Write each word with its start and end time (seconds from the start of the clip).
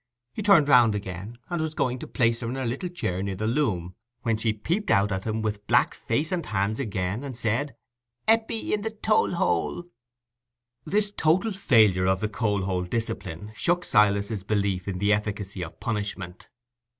He 0.33 0.41
turned 0.41 0.67
round 0.67 0.95
again, 0.95 1.37
and 1.47 1.61
was 1.61 1.75
going 1.75 1.99
to 1.99 2.07
place 2.07 2.39
her 2.39 2.49
in 2.49 2.55
her 2.55 2.65
little 2.65 2.89
chair 2.89 3.21
near 3.21 3.35
the 3.35 3.45
loom, 3.45 3.93
when 4.23 4.35
she 4.35 4.51
peeped 4.51 4.89
out 4.89 5.11
at 5.11 5.25
him 5.25 5.43
with 5.43 5.67
black 5.67 5.93
face 5.93 6.31
and 6.31 6.43
hands 6.43 6.79
again, 6.79 7.23
and 7.23 7.37
said, 7.37 7.75
"Eppie 8.27 8.73
in 8.73 8.81
de 8.81 8.89
toal 8.89 9.33
hole!" 9.35 9.83
This 10.85 11.11
total 11.11 11.51
failure 11.51 12.07
of 12.07 12.19
the 12.19 12.29
coal 12.29 12.63
hole 12.63 12.81
discipline 12.85 13.51
shook 13.53 13.85
Silas's 13.85 14.43
belief 14.43 14.87
in 14.87 14.97
the 14.97 15.13
efficacy 15.13 15.61
of 15.63 15.79
punishment. 15.79 16.49